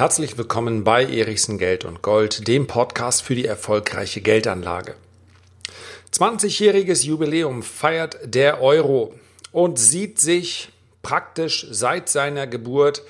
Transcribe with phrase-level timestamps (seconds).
[0.00, 4.94] Herzlich willkommen bei Erichsen Geld und Gold, dem Podcast für die erfolgreiche Geldanlage.
[6.14, 9.14] 20-jähriges Jubiläum feiert der Euro
[9.52, 10.70] und sieht sich
[11.02, 13.02] praktisch seit seiner Geburt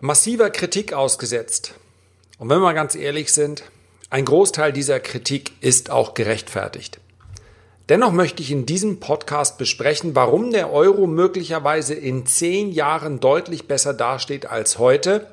[0.00, 1.74] massiver Kritik ausgesetzt.
[2.38, 3.64] Und wenn wir ganz ehrlich sind,
[4.10, 7.00] ein Großteil dieser Kritik ist auch gerechtfertigt.
[7.90, 13.68] Dennoch möchte ich in diesem Podcast besprechen, warum der Euro möglicherweise in zehn Jahren deutlich
[13.68, 15.26] besser dasteht als heute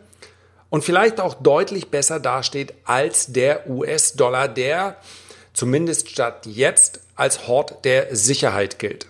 [0.69, 4.97] und vielleicht auch deutlich besser dasteht als der US-Dollar, der
[5.53, 9.07] zumindest statt jetzt als Hort der Sicherheit gilt.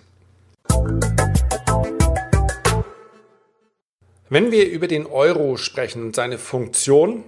[4.28, 7.24] Wenn wir über den Euro sprechen und seine Funktion,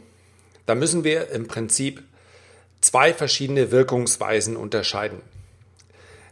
[0.65, 2.05] dann müssen wir im Prinzip
[2.81, 5.21] zwei verschiedene Wirkungsweisen unterscheiden.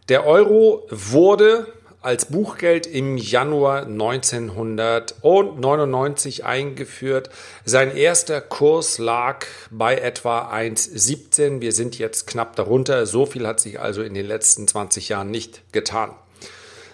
[0.08, 1.68] Der Euro wurde
[2.00, 7.30] als Buchgeld im Januar 1999 eingeführt.
[7.64, 11.60] Sein erster Kurs lag bei etwa 1,17.
[11.60, 13.06] Wir sind jetzt knapp darunter.
[13.06, 16.10] So viel hat sich also in den letzten 20 Jahren nicht getan.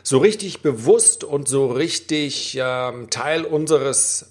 [0.02, 4.26] So richtig bewusst und so richtig ähm, Teil unseres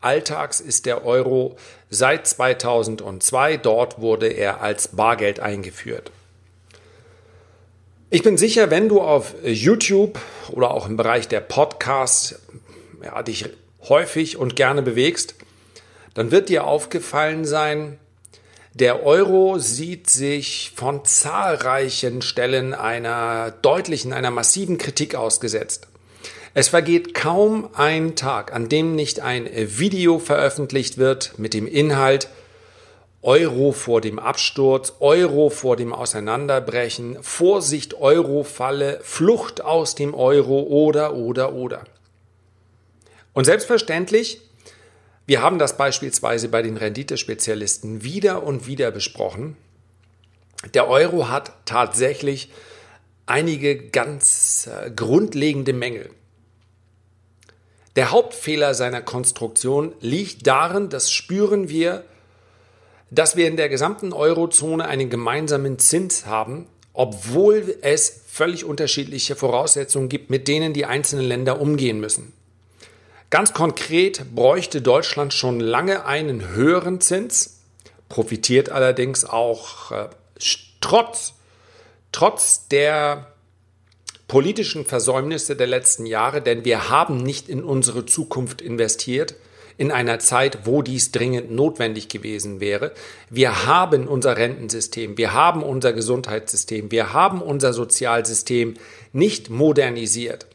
[0.00, 1.54] Alltags ist der Euro
[1.90, 3.58] seit 2002.
[3.58, 6.10] Dort wurde er als Bargeld eingeführt.
[8.12, 10.18] Ich bin sicher, wenn du auf YouTube
[10.50, 12.40] oder auch im Bereich der Podcasts
[13.04, 13.44] ja, dich
[13.88, 15.36] häufig und gerne bewegst,
[16.14, 18.00] dann wird dir aufgefallen sein,
[18.74, 25.86] der Euro sieht sich von zahlreichen Stellen einer deutlichen, einer massiven Kritik ausgesetzt.
[26.52, 32.28] Es vergeht kaum ein Tag, an dem nicht ein Video veröffentlicht wird mit dem Inhalt,
[33.22, 41.14] Euro vor dem Absturz, Euro vor dem Auseinanderbrechen, Vorsicht Euro-Falle, Flucht aus dem Euro oder,
[41.14, 41.84] oder, oder.
[43.34, 44.40] Und selbstverständlich,
[45.26, 49.56] wir haben das beispielsweise bei den Renditespezialisten wieder und wieder besprochen.
[50.72, 52.50] Der Euro hat tatsächlich
[53.26, 56.10] einige ganz äh, grundlegende Mängel.
[57.96, 62.04] Der Hauptfehler seiner Konstruktion liegt darin, das spüren wir
[63.10, 70.08] dass wir in der gesamten Eurozone einen gemeinsamen Zins haben, obwohl es völlig unterschiedliche Voraussetzungen
[70.08, 72.32] gibt, mit denen die einzelnen Länder umgehen müssen.
[73.30, 77.60] Ganz konkret bräuchte Deutschland schon lange einen höheren Zins,
[78.08, 80.08] profitiert allerdings auch äh,
[80.80, 81.34] trotz,
[82.10, 83.32] trotz der
[84.26, 89.34] politischen Versäumnisse der letzten Jahre, denn wir haben nicht in unsere Zukunft investiert
[89.80, 92.92] in einer Zeit, wo dies dringend notwendig gewesen wäre.
[93.30, 98.74] Wir haben unser Rentensystem, wir haben unser Gesundheitssystem, wir haben unser Sozialsystem
[99.14, 100.46] nicht modernisiert.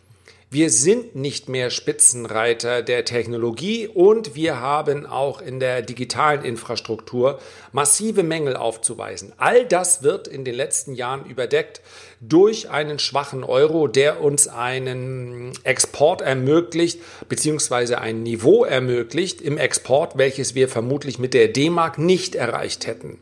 [0.56, 7.40] Wir sind nicht mehr Spitzenreiter der Technologie und wir haben auch in der digitalen Infrastruktur
[7.74, 9.34] massive Mängel aufzuweisen.
[9.36, 11.82] All das wird in den letzten Jahren überdeckt
[12.22, 20.18] durch einen schwachen Euro, der uns einen Export ermöglicht, beziehungsweise ein Niveau ermöglicht im Export,
[20.18, 23.20] welches wir vermutlich mit der D-Mark nicht erreicht hätten.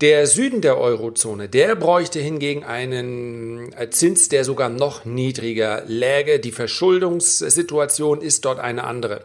[0.00, 6.40] Der Süden der Eurozone, der bräuchte hingegen einen äh, Zins, der sogar noch niedriger läge.
[6.40, 9.24] Die Verschuldungssituation ist dort eine andere.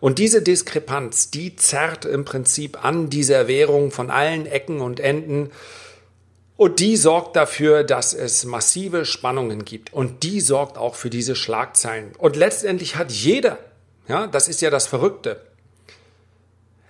[0.00, 5.50] Und diese Diskrepanz, die zerrt im Prinzip an dieser Währung von allen Ecken und Enden.
[6.58, 9.94] Und die sorgt dafür, dass es massive Spannungen gibt.
[9.94, 12.12] Und die sorgt auch für diese Schlagzeilen.
[12.18, 13.58] Und letztendlich hat jeder,
[14.08, 15.40] ja, das ist ja das Verrückte,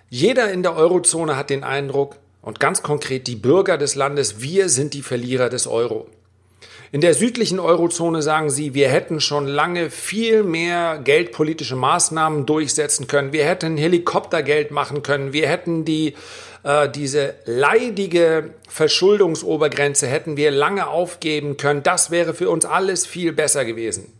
[0.09, 4.69] jeder in der Eurozone hat den Eindruck, und ganz konkret die Bürger des Landes, wir
[4.69, 6.07] sind die Verlierer des Euro.
[6.91, 13.07] In der südlichen Eurozone sagen sie, wir hätten schon lange viel mehr geldpolitische Maßnahmen durchsetzen
[13.07, 13.33] können.
[13.33, 15.33] Wir hätten Helikoptergeld machen können.
[15.33, 16.13] Wir hätten die,
[16.61, 21.81] äh, diese leidige Verschuldungsobergrenze hätten wir lange aufgeben können.
[21.81, 24.13] Das wäre für uns alles viel besser gewesen.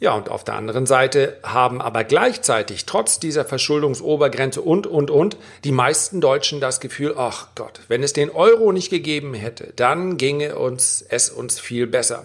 [0.00, 5.36] Ja, und auf der anderen Seite haben aber gleichzeitig trotz dieser Verschuldungsobergrenze und, und, und
[5.62, 10.16] die meisten Deutschen das Gefühl, ach Gott, wenn es den Euro nicht gegeben hätte, dann
[10.16, 12.24] ginge uns es uns viel besser.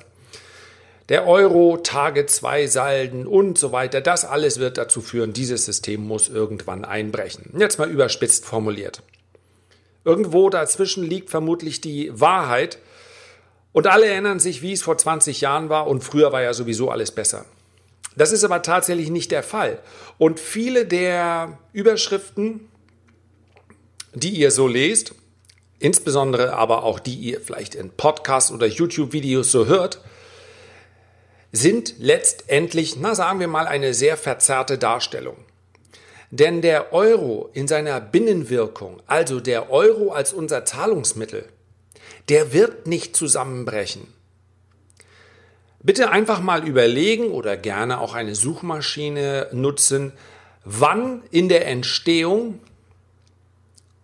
[1.10, 6.08] Der Euro, Tage 2 Salden und so weiter, das alles wird dazu führen, dieses System
[6.08, 7.52] muss irgendwann einbrechen.
[7.60, 9.04] Jetzt mal überspitzt formuliert.
[10.06, 12.80] Irgendwo dazwischen liegt vermutlich die Wahrheit,
[13.74, 16.92] und alle erinnern sich, wie es vor 20 Jahren war und früher war ja sowieso
[16.92, 17.44] alles besser.
[18.16, 19.80] Das ist aber tatsächlich nicht der Fall.
[20.18, 22.70] Und viele der Überschriften,
[24.14, 25.16] die ihr so lest,
[25.80, 30.02] insbesondere aber auch die ihr vielleicht in Podcasts oder YouTube-Videos so hört,
[31.52, 35.38] sind letztendlich, na sagen wir mal, eine sehr verzerrte Darstellung.
[36.32, 41.46] Denn der Euro in seiner Binnenwirkung, also der Euro als unser Zahlungsmittel,
[42.30, 44.08] der wird nicht zusammenbrechen.
[45.86, 50.14] Bitte einfach mal überlegen oder gerne auch eine Suchmaschine nutzen,
[50.64, 52.60] wann in der Entstehung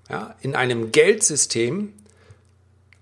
[0.07, 1.93] ja, in einem Geldsystem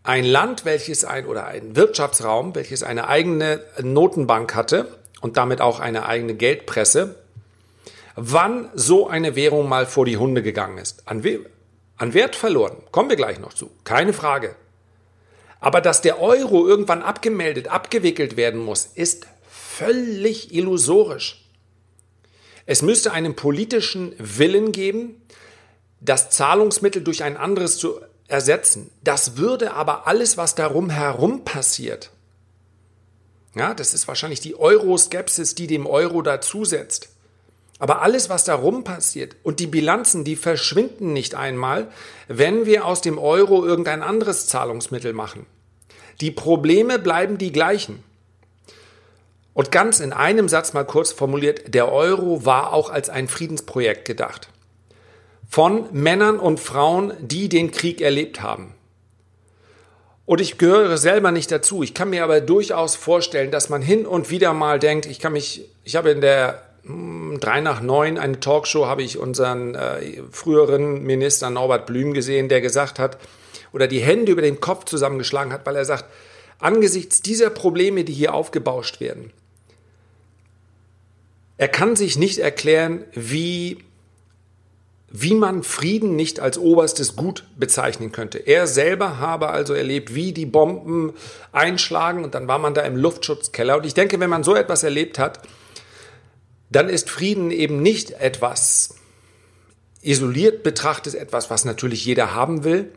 [0.03, 5.81] ein Land, welches ein oder ein Wirtschaftsraum, welches eine eigene Notenbank hatte und damit auch
[5.81, 7.15] eine eigene Geldpresse,
[8.15, 11.05] wann so eine Währung mal vor die Hunde gegangen ist.
[11.05, 11.21] An,
[11.97, 14.55] an Wert verloren, kommen wir gleich noch zu, keine Frage.
[15.59, 21.45] Aber dass der Euro irgendwann abgemeldet, abgewickelt werden muss, ist völlig illusorisch.
[22.65, 25.21] Es müsste einen politischen Willen geben,
[26.01, 28.91] das Zahlungsmittel durch ein anderes zu ersetzen.
[29.03, 32.11] Das würde aber alles, was darum herum passiert,
[33.55, 37.09] ja, das ist wahrscheinlich die Euroskepsis, die dem Euro dazusetzt.
[37.79, 41.87] Aber alles, was darum passiert und die Bilanzen, die verschwinden nicht einmal,
[42.27, 45.45] wenn wir aus dem Euro irgendein anderes Zahlungsmittel machen.
[46.21, 48.03] Die Probleme bleiben die gleichen.
[49.53, 54.05] Und ganz in einem Satz mal kurz formuliert, der Euro war auch als ein Friedensprojekt
[54.05, 54.49] gedacht
[55.49, 58.75] von Männern und Frauen, die den Krieg erlebt haben.
[60.27, 61.81] Und ich gehöre selber nicht dazu.
[61.81, 65.33] Ich kann mir aber durchaus vorstellen, dass man hin und wieder mal denkt, ich kann
[65.33, 70.21] mich, ich habe in der 3 hm, nach 9, eine Talkshow, habe ich unseren äh,
[70.31, 73.17] früheren Minister Norbert Blüm gesehen, der gesagt hat,
[73.71, 76.05] oder die Hände über den Kopf zusammengeschlagen hat, weil er sagt,
[76.59, 79.31] angesichts dieser Probleme, die hier aufgebauscht werden,
[81.57, 83.83] er kann sich nicht erklären, wie
[85.11, 88.37] wie man Frieden nicht als oberstes Gut bezeichnen könnte.
[88.37, 91.13] Er selber habe also erlebt, wie die Bomben
[91.51, 93.77] einschlagen und dann war man da im Luftschutzkeller.
[93.77, 95.41] Und ich denke, wenn man so etwas erlebt hat,
[96.69, 98.95] dann ist Frieden eben nicht etwas
[100.01, 102.91] isoliert betrachtet, etwas, was natürlich jeder haben will.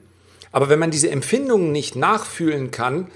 [0.53, 3.11] Aber wenn man diese Empfindungen nicht nachfühlen kann,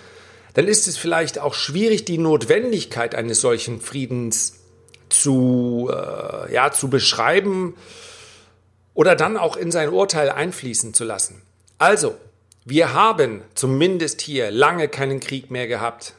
[0.54, 4.60] dann ist es vielleicht auch schwierig, die Notwendigkeit eines solchen Friedens
[5.10, 7.76] zu, äh, ja, zu beschreiben
[8.94, 11.42] oder dann auch in sein Urteil einfließen zu lassen.
[11.78, 12.16] Also,
[12.64, 16.14] wir haben zumindest hier lange keinen Krieg mehr gehabt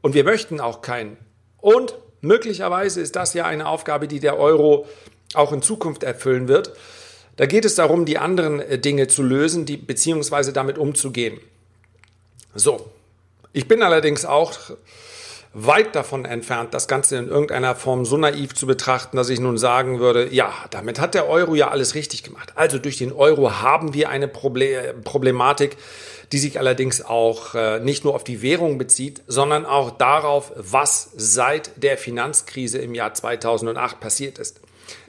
[0.00, 1.18] und wir möchten auch keinen.
[1.58, 4.86] Und möglicherweise ist das ja eine Aufgabe, die der Euro
[5.34, 6.72] auch in Zukunft erfüllen wird.
[7.36, 11.38] Da geht es darum, die anderen äh, Dinge zu lösen, die, beziehungsweise damit umzugehen.
[12.54, 12.90] So,
[13.52, 14.52] ich bin allerdings auch
[15.54, 19.58] weit davon entfernt, das Ganze in irgendeiner Form so naiv zu betrachten, dass ich nun
[19.58, 22.52] sagen würde, ja, damit hat der Euro ja alles richtig gemacht.
[22.54, 25.76] Also durch den Euro haben wir eine Problematik,
[26.32, 31.10] die sich allerdings auch äh, nicht nur auf die Währung bezieht, sondern auch darauf, was
[31.14, 34.60] seit der Finanzkrise im Jahr 2008 passiert ist.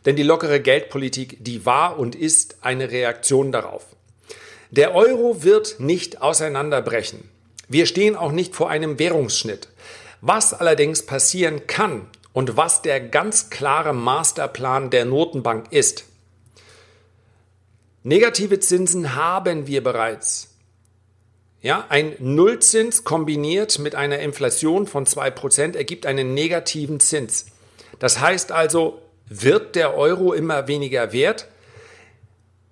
[0.05, 3.85] Denn die lockere Geldpolitik, die war und ist eine Reaktion darauf.
[4.71, 7.29] Der Euro wird nicht auseinanderbrechen.
[7.69, 9.69] Wir stehen auch nicht vor einem Währungsschnitt.
[10.25, 16.05] Was allerdings passieren kann und was der ganz klare Masterplan der Notenbank ist,
[18.03, 20.55] negative Zinsen haben wir bereits.
[21.59, 27.47] Ja, ein Nullzins kombiniert mit einer Inflation von 2% ergibt einen negativen Zins.
[27.99, 31.49] Das heißt also, wird der Euro immer weniger wert?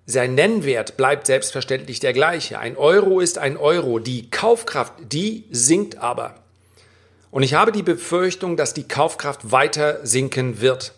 [0.05, 2.59] Sein Nennwert bleibt selbstverständlich der gleiche.
[2.59, 3.99] Ein Euro ist ein Euro.
[3.99, 6.41] Die Kaufkraft, die sinkt aber.
[7.31, 10.93] Und ich habe die Befürchtung, dass die Kaufkraft weiter sinken wird.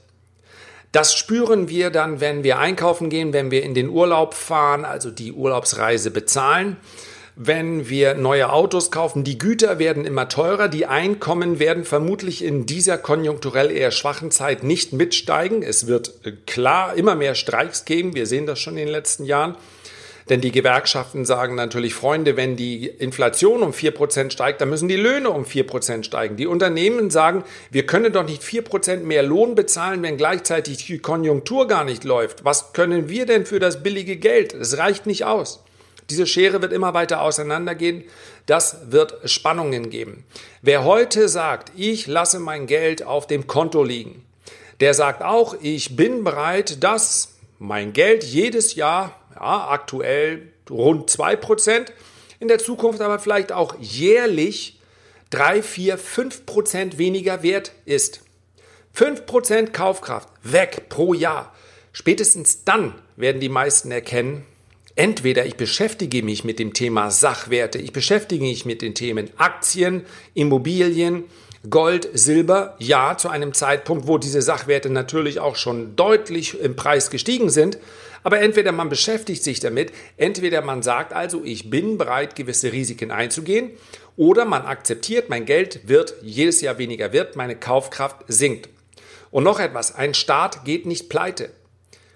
[0.91, 5.09] Das spüren wir dann, wenn wir einkaufen gehen, wenn wir in den Urlaub fahren, also
[5.09, 6.77] die Urlaubsreise bezahlen,
[7.35, 9.23] wenn wir neue Autos kaufen.
[9.23, 14.63] Die Güter werden immer teurer, die Einkommen werden vermutlich in dieser konjunkturell eher schwachen Zeit
[14.63, 15.63] nicht mitsteigen.
[15.63, 19.25] Es wird äh, klar immer mehr Streiks geben, wir sehen das schon in den letzten
[19.25, 19.55] Jahren.
[20.29, 24.95] Denn die Gewerkschaften sagen natürlich, Freunde, wenn die Inflation um 4% steigt, dann müssen die
[24.95, 26.37] Löhne um 4% steigen.
[26.37, 31.67] Die Unternehmen sagen, wir können doch nicht 4% mehr Lohn bezahlen, wenn gleichzeitig die Konjunktur
[31.67, 32.45] gar nicht läuft.
[32.45, 34.53] Was können wir denn für das billige Geld?
[34.53, 35.63] Es reicht nicht aus.
[36.09, 38.03] Diese Schere wird immer weiter auseinandergehen.
[38.45, 40.25] Das wird Spannungen geben.
[40.61, 44.23] Wer heute sagt, ich lasse mein Geld auf dem Konto liegen,
[44.79, 51.85] der sagt auch, ich bin bereit, dass mein Geld jedes Jahr ja, aktuell rund 2%,
[52.39, 54.79] in der Zukunft aber vielleicht auch jährlich
[55.29, 58.21] 3, 4, 5% weniger wert ist.
[58.95, 61.53] 5% Kaufkraft weg pro Jahr.
[61.91, 64.45] Spätestens dann werden die meisten erkennen,
[64.95, 70.05] entweder ich beschäftige mich mit dem Thema Sachwerte, ich beschäftige mich mit den Themen Aktien,
[70.33, 71.23] Immobilien,
[71.69, 77.09] Gold, Silber, ja, zu einem Zeitpunkt, wo diese Sachwerte natürlich auch schon deutlich im Preis
[77.09, 77.77] gestiegen sind.
[78.23, 83.11] Aber entweder man beschäftigt sich damit, entweder man sagt also, ich bin bereit, gewisse Risiken
[83.11, 83.71] einzugehen,
[84.15, 88.69] oder man akzeptiert, mein Geld wird jedes Jahr weniger wert, meine Kaufkraft sinkt.
[89.31, 91.49] Und noch etwas, ein Staat geht nicht pleite.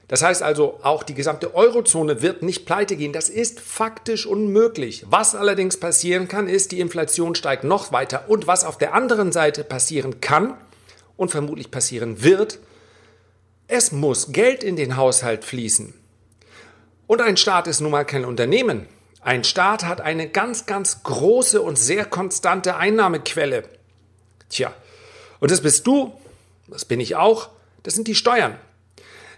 [0.08, 3.12] Das heißt also, auch die gesamte Eurozone wird nicht pleite gehen.
[3.12, 5.06] Das ist faktisch unmöglich.
[5.10, 8.26] Was allerdings passieren kann, ist, die Inflation steigt noch weiter.
[8.30, 10.54] Und was auf der anderen Seite passieren kann
[11.18, 12.60] und vermutlich passieren wird,
[13.68, 15.94] es muss Geld in den Haushalt fließen.
[17.06, 18.88] Und ein Staat ist nun mal kein Unternehmen.
[19.22, 23.64] Ein Staat hat eine ganz, ganz große und sehr konstante Einnahmequelle.
[24.50, 24.74] Tja,
[25.40, 26.14] und das bist du,
[26.68, 27.50] das bin ich auch,
[27.84, 28.56] das sind die Steuern.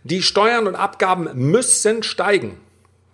[0.03, 2.57] Die Steuern und Abgaben müssen steigen.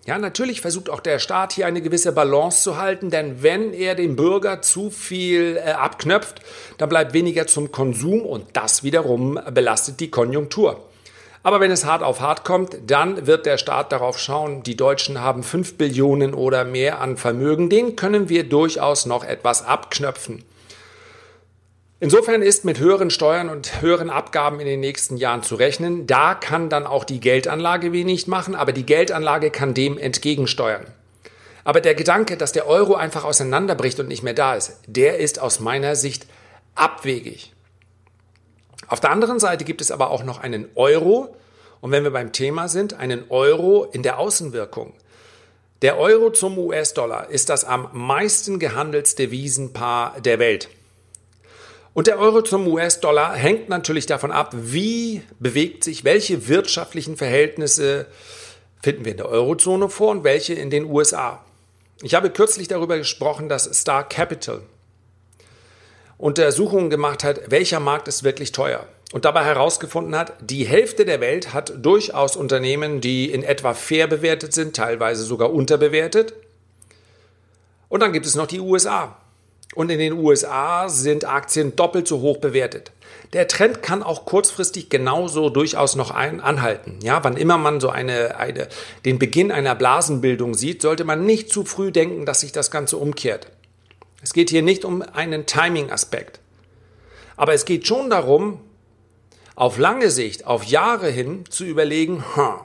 [0.05, 3.95] Ja, natürlich versucht auch der Staat hier eine gewisse Balance zu halten, denn wenn er
[3.95, 6.41] dem Bürger zu viel äh, abknöpft,
[6.77, 10.87] dann bleibt weniger zum Konsum und das wiederum belastet die Konjunktur.
[11.45, 15.21] Aber wenn es hart auf hart kommt, dann wird der Staat darauf schauen, die Deutschen
[15.21, 20.43] haben 5 Billionen oder mehr an Vermögen, den können wir durchaus noch etwas abknöpfen.
[21.99, 26.07] Insofern ist mit höheren Steuern und höheren Abgaben in den nächsten Jahren zu rechnen.
[26.07, 30.87] Da kann dann auch die Geldanlage wenig machen, aber die Geldanlage kann dem entgegensteuern.
[31.63, 35.39] Aber der Gedanke, dass der Euro einfach auseinanderbricht und nicht mehr da ist, der ist
[35.39, 36.25] aus meiner Sicht
[36.73, 37.54] abwegig.
[38.87, 41.35] Auf der anderen Seite gibt es aber auch noch einen Euro.
[41.81, 44.93] Und wenn wir beim Thema sind, einen Euro in der Außenwirkung.
[45.81, 50.69] Der Euro zum US-Dollar ist das am meisten gehandelte Wiesenpaar der Welt.
[51.93, 58.07] Und der Euro zum US-Dollar hängt natürlich davon ab, wie bewegt sich, welche wirtschaftlichen Verhältnisse
[58.81, 61.43] finden wir in der Eurozone vor und welche in den USA.
[62.01, 64.61] Ich habe kürzlich darüber gesprochen, dass Star Capital,
[66.17, 68.85] Untersuchungen gemacht hat, welcher Markt ist wirklich teuer.
[69.13, 74.07] Und dabei herausgefunden hat, die Hälfte der Welt hat durchaus Unternehmen, die in etwa fair
[74.07, 76.33] bewertet sind, teilweise sogar unterbewertet.
[77.87, 79.17] Und dann gibt es noch die USA.
[79.73, 82.91] Und in den USA sind Aktien doppelt so hoch bewertet.
[83.33, 86.99] Der Trend kann auch kurzfristig genauso durchaus noch ein, anhalten.
[87.01, 88.67] Ja, wann immer man so eine, eine,
[89.03, 92.97] den Beginn einer Blasenbildung sieht, sollte man nicht zu früh denken, dass sich das Ganze
[92.97, 93.47] umkehrt.
[94.25, 96.39] Es geht hier nicht um einen Timing-Aspekt.
[97.37, 98.59] Aber es geht schon darum,
[99.53, 102.55] auf lange Sicht, auf Jahre hin zu überlegen, hm,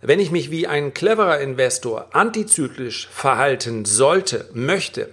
[0.00, 5.10] wenn ich mich wie ein cleverer Investor antizyklisch verhalten sollte, möchte,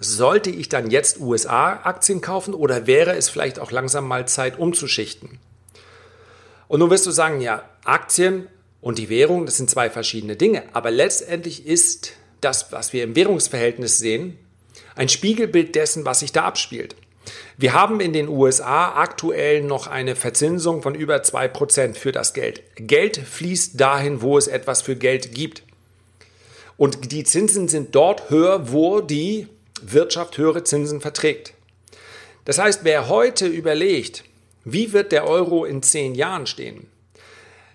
[0.00, 5.38] sollte ich dann jetzt USA-Aktien kaufen oder wäre es vielleicht auch langsam mal Zeit umzuschichten?
[6.66, 8.48] Und nun wirst du sagen, ja, Aktien
[8.80, 10.64] und die Währung, das sind zwei verschiedene Dinge.
[10.72, 14.36] Aber letztendlich ist das, was wir im Währungsverhältnis sehen,
[14.96, 16.96] ein Spiegelbild dessen, was sich da abspielt.
[17.56, 22.62] Wir haben in den USA aktuell noch eine Verzinsung von über 2% für das Geld.
[22.76, 25.62] Geld fließt dahin, wo es etwas für Geld gibt.
[26.76, 29.48] Und die Zinsen sind dort höher, wo die
[29.80, 31.54] Wirtschaft höhere Zinsen verträgt.
[32.44, 34.24] Das heißt, wer heute überlegt,
[34.64, 36.86] wie wird der Euro in zehn Jahren stehen,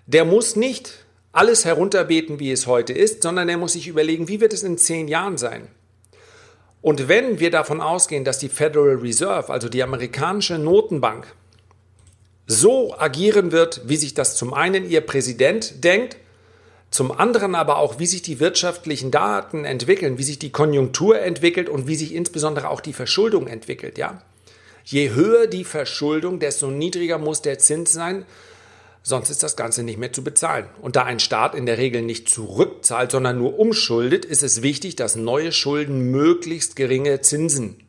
[0.06, 4.40] der muss nicht alles herunterbeten, wie es heute ist, sondern er muss sich überlegen, wie
[4.40, 5.68] wird es in zehn Jahren sein.
[6.82, 11.32] Und wenn wir davon ausgehen, dass die Federal Reserve, also die amerikanische Notenbank,
[12.46, 16.16] so agieren wird, wie sich das zum einen ihr Präsident denkt,
[16.90, 21.70] zum anderen aber auch, wie sich die wirtschaftlichen Daten entwickeln, wie sich die Konjunktur entwickelt
[21.70, 24.20] und wie sich insbesondere auch die Verschuldung entwickelt, ja.
[24.84, 28.26] Je höher die Verschuldung, desto niedriger muss der Zins sein,
[29.02, 30.66] sonst ist das Ganze nicht mehr zu bezahlen.
[30.80, 34.96] Und da ein Staat in der Regel nicht zurückzahlt, sondern nur umschuldet, ist es wichtig,
[34.96, 37.82] dass neue Schulden möglichst geringe Zinsen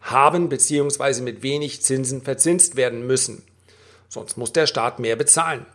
[0.00, 1.22] haben bzw.
[1.22, 3.42] mit wenig Zinsen verzinst werden müssen.
[4.08, 5.66] Sonst muss der Staat mehr bezahlen.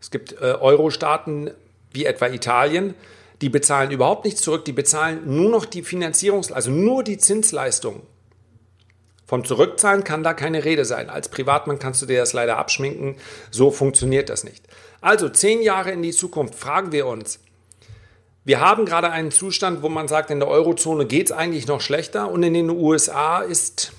[0.00, 1.50] Es gibt äh, Euro-Staaten
[1.92, 2.94] wie etwa Italien,
[3.40, 8.02] die bezahlen überhaupt nichts zurück, die bezahlen nur noch die Finanzierungs-, also nur die Zinsleistung
[9.28, 11.10] vom Zurückzahlen kann da keine Rede sein.
[11.10, 13.16] Als Privatmann kannst du dir das leider abschminken.
[13.50, 14.64] So funktioniert das nicht.
[15.02, 17.38] Also zehn Jahre in die Zukunft fragen wir uns.
[18.46, 21.82] Wir haben gerade einen Zustand, wo man sagt, in der Eurozone geht es eigentlich noch
[21.82, 23.92] schlechter und in den USA ist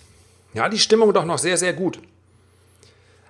[0.55, 2.00] ja die Stimmung doch noch sehr, sehr gut.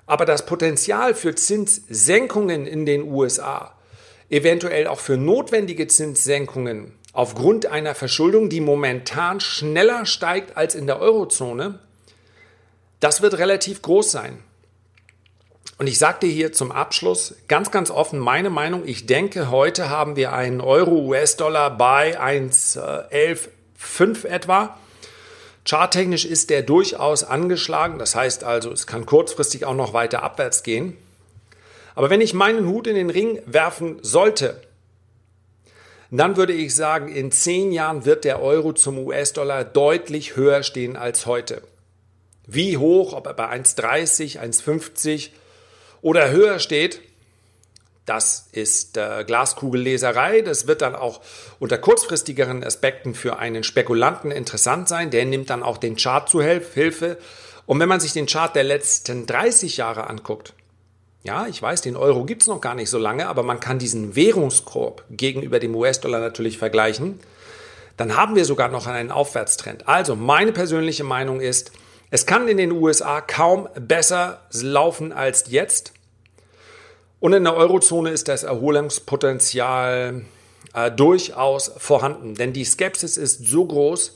[0.06, 3.76] Aber das Potenzial für Zinssenkungen in den USA,
[4.30, 11.02] eventuell auch für notwendige Zinssenkungen aufgrund einer Verschuldung, die momentan schneller steigt als in der
[11.02, 11.80] Eurozone,
[13.00, 14.44] das wird relativ groß sein.
[15.78, 18.86] Und ich sagte hier zum Abschluss ganz, ganz offen meine Meinung.
[18.86, 24.78] Ich denke, heute haben wir einen Euro-US-Dollar bei 1,11,5 etwa.
[25.64, 30.64] Charttechnisch ist der durchaus angeschlagen, das heißt also, es kann kurzfristig auch noch weiter abwärts
[30.64, 30.98] gehen.
[31.96, 34.62] Aber wenn ich meinen Hut in den Ring werfen sollte,
[36.12, 40.98] dann würde ich sagen, in zehn Jahren wird der Euro zum US-Dollar deutlich höher stehen
[40.98, 41.62] als heute.
[42.52, 45.30] Wie hoch, ob er bei 1,30, 1,50
[46.02, 47.00] oder höher steht,
[48.08, 50.42] das ist äh, Glaskugelleserei.
[50.42, 51.22] Das wird dann auch
[51.60, 55.12] unter kurzfristigeren Aspekten für einen Spekulanten interessant sein.
[55.12, 57.20] Der nimmt dann auch den Chart zu Hilfe.
[57.68, 60.54] Und wenn man sich den Chart der letzten 30 Jahre anguckt,
[61.22, 63.78] ja, ich weiß, den Euro gibt es noch gar nicht so lange, aber man kann
[63.78, 67.20] diesen Währungskorb gegenüber dem US-Dollar natürlich vergleichen.
[67.96, 69.88] Dann haben wir sogar noch einen Aufwärtstrend.
[69.88, 71.74] Also meine persönliche Meinung ist,
[72.12, 75.94] es kann in den USA kaum besser laufen als jetzt.
[77.20, 80.24] Und in der Eurozone ist das Erholungspotenzial
[80.74, 84.14] äh, durchaus vorhanden, denn die Skepsis ist so groß.